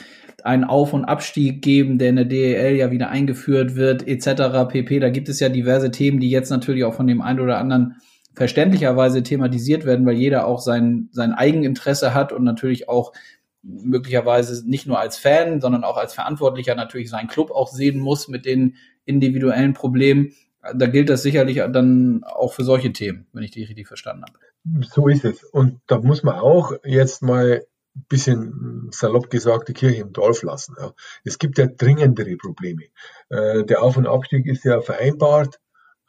[0.44, 4.68] einen Auf- und Abstieg geben, der in der DEL ja wieder eingeführt wird, etc.
[4.68, 5.00] pp.
[5.00, 7.96] Da gibt es ja diverse Themen, die jetzt natürlich auch von dem einen oder anderen
[8.34, 13.14] verständlicherweise thematisiert werden, weil jeder auch sein, sein Eigeninteresse hat und natürlich auch
[13.64, 18.28] möglicherweise nicht nur als Fan, sondern auch als Verantwortlicher natürlich seinen Club auch sehen muss
[18.28, 20.34] mit den individuellen Problemen.
[20.76, 24.38] Da gilt das sicherlich dann auch für solche Themen, wenn ich die richtig verstanden habe.
[24.94, 25.44] So ist es.
[25.44, 30.42] Und da muss man auch jetzt mal ein bisschen salopp gesagt die Kirche im Dorf
[30.42, 30.76] lassen.
[30.80, 30.94] Ja.
[31.24, 32.84] Es gibt ja dringendere Probleme.
[33.30, 35.60] Äh, der Auf- und Abstieg ist ja vereinbart,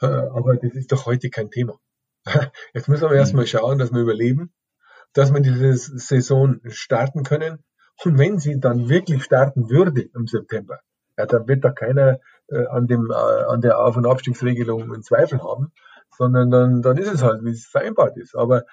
[0.01, 1.79] äh, aber das ist doch heute kein Thema.
[2.75, 3.17] Jetzt müssen wir mhm.
[3.17, 4.53] erstmal schauen, dass wir überleben
[5.13, 7.65] dass wir diese Saison starten können.
[8.05, 10.81] Und wenn sie dann wirklich starten würde im September,
[11.17, 15.03] ja, dann wird da keiner äh, an, dem, äh, an der Auf- und Abstiegsregelung einen
[15.03, 15.73] Zweifel haben,
[16.17, 18.35] sondern dann, dann ist es halt, wie es vereinbart ist.
[18.35, 18.65] Aber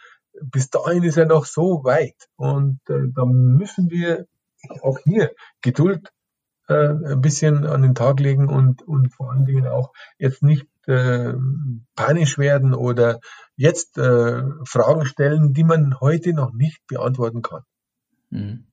[0.41, 2.29] bis dahin ist er noch so weit.
[2.35, 4.25] Und äh, da müssen wir
[4.81, 6.11] auch hier Geduld
[6.67, 10.67] äh, ein bisschen an den Tag legen und, und vor allen Dingen auch jetzt nicht
[10.87, 11.33] äh,
[11.95, 13.19] panisch werden oder
[13.55, 17.61] jetzt äh, Fragen stellen, die man heute noch nicht beantworten kann.
[18.29, 18.65] Mhm.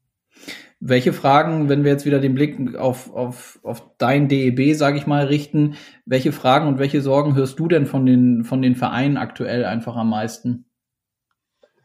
[0.81, 5.07] Welche Fragen, wenn wir jetzt wieder den Blick auf, auf, auf dein DEB, sage ich
[5.09, 5.75] mal, richten,
[6.07, 9.97] welche Fragen und welche Sorgen hörst du denn von den, von den Vereinen aktuell einfach
[9.97, 10.67] am meisten?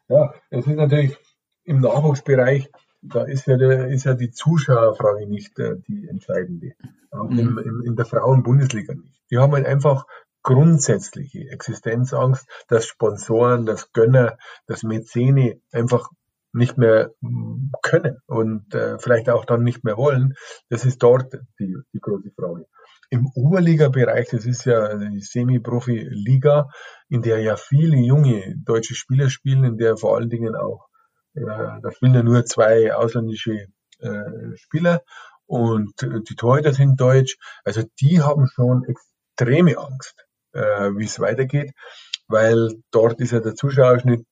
[0.07, 1.17] Ja, es ist natürlich
[1.63, 2.69] im Nachwuchsbereich,
[3.03, 6.73] da ist ja, der, ist ja die Zuschauerfrage nicht äh, die entscheidende.
[7.11, 7.39] Auch mhm.
[7.39, 9.21] im, im, in der Frauen-Bundesliga nicht.
[9.29, 10.05] Die haben halt einfach
[10.41, 14.37] grundsätzliche Existenzangst, dass Sponsoren, dass Gönner,
[14.67, 16.09] dass Mäzene einfach
[16.53, 20.35] nicht mehr hm, können und äh, vielleicht auch dann nicht mehr wollen.
[20.69, 22.67] Das ist dort die, die große Frage.
[23.09, 26.69] Im Oberliga-Bereich, das ist ja die Semi-Profi-Liga,
[27.09, 30.87] in der ja viele junge deutsche Spieler spielen, in der vor allen Dingen auch,
[31.33, 33.67] da spielen ja nur zwei ausländische
[33.99, 35.01] äh, Spieler
[35.45, 37.37] und die Torhüter sind deutsch.
[37.63, 40.15] Also die haben schon extreme Angst
[40.53, 41.73] äh, wie es weitergeht,
[42.27, 44.25] weil dort ist ja der Zuschauerschnitt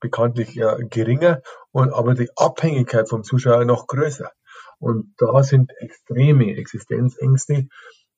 [0.00, 1.40] bekanntlich ja geringer
[1.72, 4.30] und aber die Abhängigkeit vom Zuschauer noch größer.
[4.78, 7.68] Und da sind extreme Existenzängste.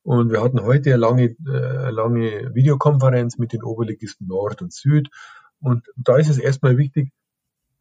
[0.02, 5.08] Und wir hatten heute eine lange, äh, lange Videokonferenz mit den Oberligisten Nord und Süd.
[5.60, 7.12] Und da ist es erstmal wichtig,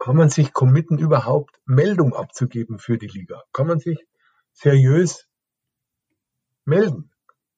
[0.05, 3.41] kann man sich committen, überhaupt Meldung abzugeben für die Liga?
[3.51, 4.05] Kann man sich
[4.53, 5.27] seriös
[6.63, 7.09] melden?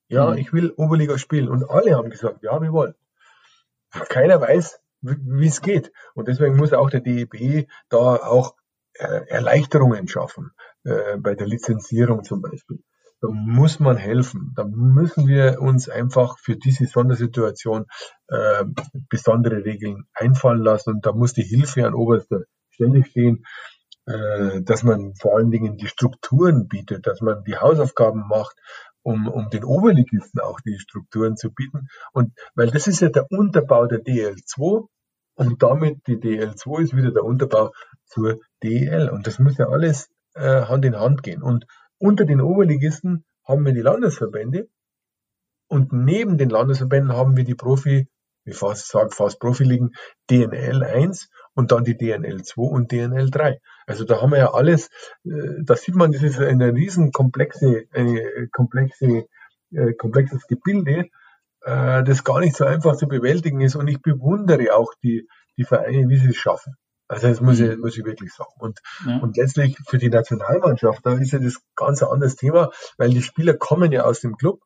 [0.08, 0.38] Ja, mhm.
[0.38, 1.50] ich will Oberliga spielen.
[1.50, 2.96] Und alle haben gesagt, ja, wir wollen.
[3.92, 5.92] Keiner weiß, wie es geht.
[6.14, 8.56] Und deswegen muss auch der DEB da auch
[8.94, 10.52] äh, Erleichterungen schaffen,
[10.86, 12.82] äh, bei der Lizenzierung zum Beispiel.
[13.22, 14.54] Da muss man helfen.
[14.56, 17.86] Da müssen wir uns einfach für diese Sondersituation
[18.28, 18.66] äh,
[19.10, 20.96] besondere Regeln einfallen lassen.
[20.96, 23.44] Und da muss die Hilfe an oberster Stelle stehen,
[24.06, 28.56] äh, dass man vor allen Dingen die Strukturen bietet, dass man die Hausaufgaben macht,
[29.02, 31.88] um, um den Oberligisten auch die Strukturen zu bieten.
[32.14, 34.88] Und weil das ist ja der Unterbau der DL2
[35.36, 37.72] und damit die DL2 ist wieder der Unterbau
[38.06, 39.10] zur DL.
[39.10, 41.42] Und das muss ja alles äh, Hand in Hand gehen.
[41.42, 41.66] Und
[42.00, 44.68] unter den Oberligisten haben wir die Landesverbände
[45.68, 48.08] und neben den Landesverbänden haben wir die Profi,
[48.46, 49.92] wie fast sage fast Profiligen,
[50.30, 53.60] DNL 1 und dann die DNL 2 und DNL 3.
[53.86, 54.90] Also da haben wir ja alles,
[55.26, 59.26] äh, da sieht man, das ist eine riesen komplexe, eine komplexe,
[59.72, 61.10] äh, komplexes Gebilde,
[61.62, 63.76] äh, das gar nicht so einfach zu bewältigen ist.
[63.76, 66.76] Und ich bewundere auch die, die Vereine, wie sie es schaffen.
[67.08, 67.80] Also das muss ich, mhm.
[67.80, 68.54] muss ich wirklich sagen.
[68.60, 69.18] Und, ja.
[69.20, 73.22] und letztlich für die Nationalmannschaft, da ist ja das ganz ein anderes Thema, weil die
[73.22, 74.62] Spieler kommen ja aus dem Club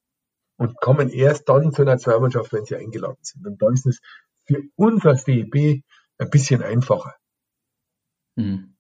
[0.58, 3.46] und kommen erst dann zur Nationalmannschaft, wenn sie eingeladen sind.
[3.46, 4.00] Und da ist es
[4.46, 5.84] für uns als DEB
[6.18, 7.16] ein bisschen einfacher.
[8.36, 8.76] Mhm.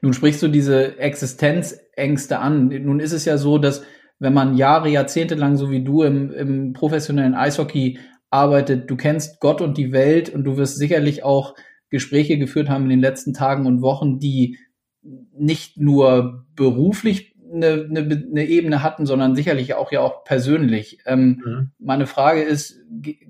[0.00, 2.68] Nun sprichst du diese Existenzängste an.
[2.68, 3.84] Nun ist es ja so, dass
[4.18, 7.98] wenn man Jahre, Jahrzehnte lang, so wie du im, im professionellen Eishockey
[8.30, 11.54] arbeitet, du kennst Gott und die Welt und du wirst sicherlich auch
[11.90, 14.58] Gespräche geführt haben in den letzten Tagen und Wochen, die
[15.02, 20.98] nicht nur beruflich eine, eine, eine Ebene hatten, sondern sicherlich auch ja auch persönlich.
[21.06, 21.70] Ähm, mhm.
[21.78, 22.80] Meine Frage ist,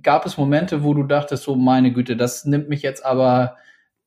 [0.03, 3.57] gab es Momente, wo du dachtest, so meine Güte, das nimmt mich jetzt aber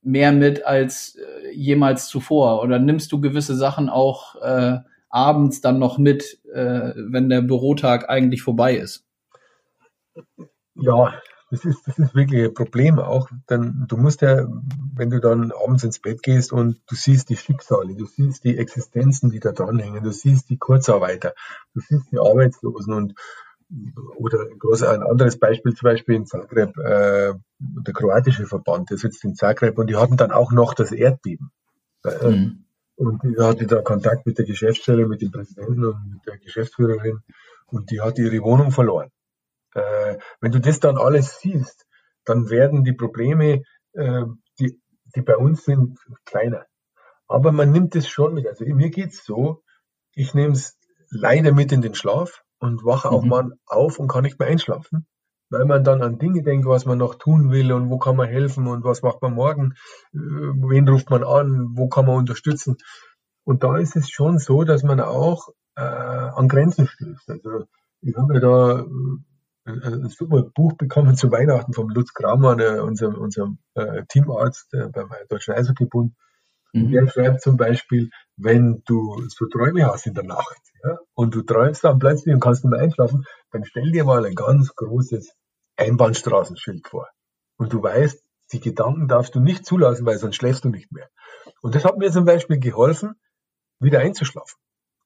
[0.01, 2.63] mehr mit als äh, jemals zuvor?
[2.63, 4.77] Oder nimmst du gewisse Sachen auch äh,
[5.09, 9.05] abends dann noch mit, äh, wenn der Bürotag eigentlich vorbei ist?
[10.75, 11.13] Ja,
[11.49, 14.47] das ist, das ist wirklich ein Problem auch, denn du musst ja,
[14.95, 18.57] wenn du dann abends ins Bett gehst und du siehst die Schicksale, du siehst die
[18.57, 21.33] Existenzen, die da dranhängen, du siehst die Kurzarbeiter,
[21.73, 23.13] du siehst die Arbeitslosen und
[24.17, 24.39] oder
[24.89, 29.77] ein anderes Beispiel zum Beispiel in Zagreb, äh, der kroatische Verband, der sitzt in Zagreb
[29.77, 31.51] und die hatten dann auch noch das Erdbeben.
[32.05, 32.63] Äh, mhm.
[32.95, 37.21] Und ich hatte da Kontakt mit der Geschäftsstelle, mit dem Präsidenten und mit der Geschäftsführerin
[37.67, 39.11] und die hat ihre Wohnung verloren.
[39.73, 41.85] Äh, wenn du das dann alles siehst,
[42.25, 44.23] dann werden die Probleme, äh,
[44.59, 44.79] die,
[45.15, 46.65] die bei uns sind, kleiner.
[47.27, 48.47] Aber man nimmt es schon mit.
[48.47, 49.63] Also mir geht's so,
[50.13, 50.77] ich nehme es
[51.09, 53.29] leider mit in den Schlaf und wache auch mhm.
[53.29, 55.07] mal auf und kann nicht mehr einschlafen,
[55.49, 58.27] weil man dann an Dinge denkt, was man noch tun will und wo kann man
[58.27, 59.73] helfen und was macht man morgen,
[60.13, 62.77] äh, wen ruft man an, wo kann man unterstützen.
[63.43, 67.29] Und da ist es schon so, dass man auch äh, an Grenzen stößt.
[67.29, 67.65] Also
[68.01, 68.85] ich habe ja da
[69.67, 75.09] ein super Buch bekommen zu Weihnachten vom Lutz Kramer, unserem, unserem äh, Teamarzt äh, beim
[75.29, 76.13] Deutschen Eishockeybund.
[76.73, 76.91] Mhm.
[76.91, 81.41] Der schreibt zum Beispiel, wenn du so Träume hast in der Nacht ja, und du
[81.41, 85.33] träumst dann plötzlich und kannst nicht mehr einschlafen, dann stell dir mal ein ganz großes
[85.75, 87.07] Einbahnstraßenschild vor.
[87.57, 91.09] Und du weißt, die Gedanken darfst du nicht zulassen, weil sonst schläfst du nicht mehr.
[91.61, 93.15] Und das hat mir zum Beispiel geholfen,
[93.79, 94.57] wieder einzuschlafen.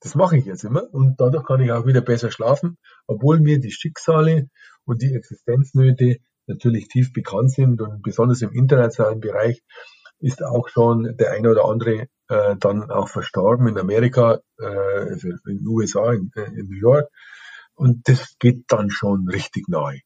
[0.02, 3.60] Das mache ich jetzt immer und dadurch kann ich auch wieder besser schlafen, obwohl mir
[3.60, 4.50] die Schicksale
[4.84, 9.64] und die Existenznöte natürlich tief bekannt sind und besonders im internationalen Bereich
[10.20, 15.30] ist auch schon der eine oder andere äh, dann auch verstorben in Amerika, äh, also
[15.30, 17.10] in den USA, in, äh, in, New York.
[17.76, 20.00] Und das geht dann schon richtig nahe.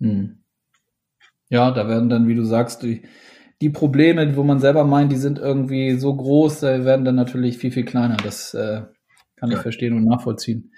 [0.00, 0.42] Hm.
[1.48, 3.02] Ja, da werden dann, wie du sagst, die,
[3.60, 7.72] die Probleme, wo man selber meint, die sind irgendwie so groß, werden dann natürlich viel,
[7.72, 8.16] viel kleiner.
[8.16, 8.82] Das äh,
[9.42, 10.70] kann ich verstehen und nachvollziehen.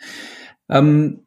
[0.71, 1.27] Ähm,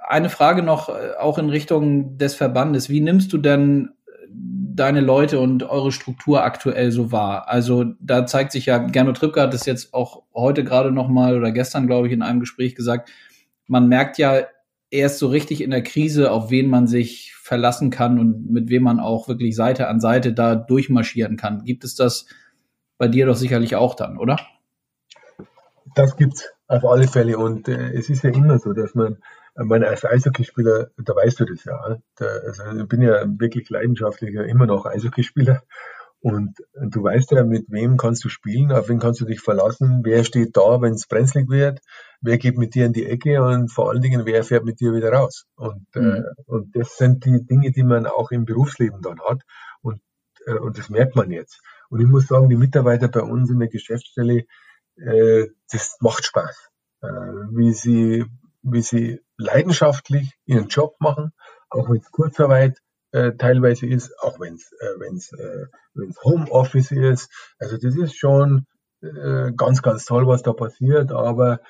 [0.00, 2.90] eine Frage noch, äh, auch in Richtung des Verbandes.
[2.90, 3.90] Wie nimmst du denn
[4.28, 7.48] deine Leute und eure Struktur aktuell so wahr?
[7.48, 11.36] Also da zeigt sich ja, Gernot Trippke hat es jetzt auch heute gerade noch mal
[11.36, 13.08] oder gestern, glaube ich, in einem Gespräch gesagt,
[13.68, 14.42] man merkt ja
[14.90, 18.82] erst so richtig in der Krise, auf wen man sich verlassen kann und mit wem
[18.82, 21.62] man auch wirklich Seite an Seite da durchmarschieren kann.
[21.62, 22.26] Gibt es das
[22.96, 24.40] bei dir doch sicherlich auch dann, oder?
[25.94, 27.38] Das gibt's auf alle Fälle.
[27.38, 29.18] Und äh, es ist ja immer so, dass man,
[29.56, 31.98] äh, man als Eishockeyspieler, da weißt du das ja.
[32.16, 35.62] Da, also ich bin ja wirklich leidenschaftlicher, immer noch Eishockeyspieler.
[36.20, 40.00] Und du weißt ja, mit wem kannst du spielen, auf wen kannst du dich verlassen,
[40.02, 41.80] wer steht da, wenn es brenzlig wird,
[42.20, 44.92] wer geht mit dir in die Ecke und vor allen Dingen, wer fährt mit dir
[44.92, 45.46] wieder raus.
[45.54, 46.14] Und, äh, mhm.
[46.14, 49.42] äh, und das sind die Dinge, die man auch im Berufsleben dann hat.
[49.80, 50.00] Und,
[50.46, 51.60] äh, und das merkt man jetzt.
[51.88, 54.44] Und ich muss sagen, die Mitarbeiter bei uns in der Geschäftsstelle,
[55.00, 56.70] äh, das macht Spaß,
[57.02, 58.26] äh, wie sie,
[58.62, 61.32] wie sie leidenschaftlich ihren Job machen,
[61.70, 62.78] auch wenn es Kurzarbeit
[63.12, 67.30] äh, teilweise ist, auch wenn es äh, wenn's, äh, wenn's Homeoffice ist.
[67.58, 68.66] Also das ist schon
[69.00, 71.60] äh, ganz, ganz toll, was da passiert, aber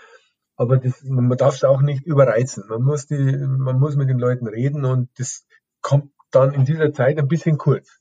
[0.56, 2.64] aber das, man darf es auch nicht überreizen.
[2.68, 5.46] Man muss die, man muss mit den Leuten reden und das
[5.82, 8.00] kommt dann in dieser Zeit ein bisschen kurz.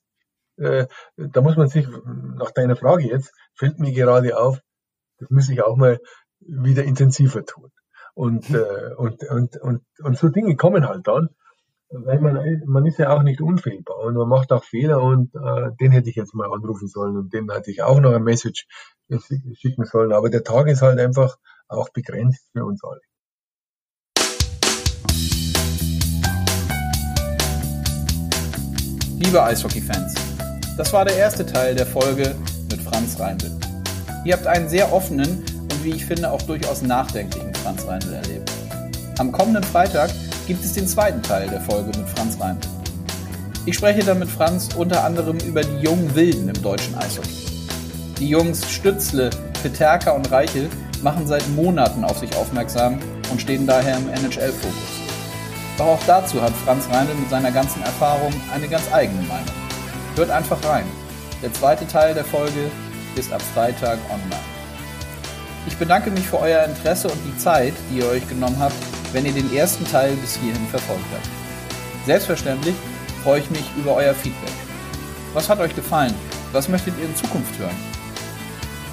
[0.58, 4.60] Äh, da muss man sich, nach deiner Frage jetzt, fällt mir gerade auf,
[5.20, 6.00] das muss ich auch mal
[6.40, 7.72] wieder intensiver tun.
[8.14, 8.56] Und, mhm.
[8.56, 11.30] äh, und, und, und, und so Dinge kommen halt dann.
[11.90, 15.72] weil man, man ist ja auch nicht unfehlbar und man macht auch Fehler und äh,
[15.80, 18.68] den hätte ich jetzt mal anrufen sollen und den hatte ich auch noch ein Message
[19.54, 20.12] schicken sollen.
[20.12, 21.38] Aber der Tag ist halt einfach
[21.68, 23.02] auch begrenzt für uns alle.
[29.20, 30.16] Liebe Eishockey-Fans,
[30.78, 32.36] das war der erste Teil der Folge
[32.70, 33.67] mit Franz Reindl.
[34.28, 38.52] Ihr habt einen sehr offenen und wie ich finde auch durchaus nachdenklichen Franz Reindl erlebt.
[39.20, 40.10] Am kommenden Freitag
[40.48, 42.68] gibt es den zweiten Teil der Folge mit Franz Reindl.
[43.66, 47.46] Ich spreche dann mit Franz unter anderem über die jungen Wilden im deutschen Eishockey.
[48.20, 49.30] Die Jungs Stützle,
[49.64, 50.68] Peterka und Reichel
[51.02, 53.00] machen seit Monaten auf sich aufmerksam
[53.32, 54.74] und stehen daher im NHL-Fokus.
[55.78, 59.56] Doch auch dazu hat Franz Reindl mit seiner ganzen Erfahrung eine ganz eigene Meinung.
[60.18, 60.84] Hört einfach rein.
[61.42, 62.72] Der zweite Teil der Folge
[63.18, 64.42] ist ab Freitag online.
[65.68, 68.76] Ich bedanke mich für euer Interesse und die Zeit, die ihr euch genommen habt,
[69.12, 71.28] wenn ihr den ersten Teil bis hierhin verfolgt habt.
[72.06, 72.76] Selbstverständlich
[73.24, 74.54] freue ich mich über euer Feedback.
[75.34, 76.14] Was hat euch gefallen?
[76.54, 77.76] Was möchtet ihr in Zukunft hören?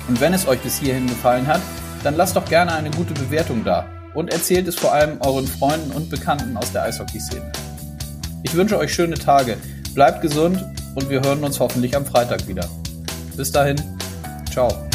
[0.08, 1.60] Und wenn es euch bis hierhin gefallen hat,
[2.02, 5.92] dann lasst doch gerne eine gute Bewertung da und erzählt es vor allem euren Freunden
[5.92, 7.52] und Bekannten aus der Eishockey-Szene.
[8.42, 9.56] Ich wünsche euch schöne Tage,
[9.94, 10.62] bleibt gesund
[10.94, 12.68] und wir hören uns hoffentlich am Freitag wieder.
[13.36, 13.76] Bis dahin,
[14.54, 14.93] Tchau.